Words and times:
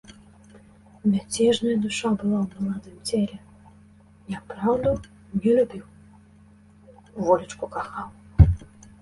Мяцежная 1.11 1.75
душа 1.83 2.09
была 2.21 2.37
ў 2.45 2.47
маладым 2.69 2.95
целе, 3.09 3.37
няпраўду 4.33 4.95
не 5.39 5.49
любіў, 5.59 5.85
волечку 7.31 7.65
кахаў. 7.79 8.51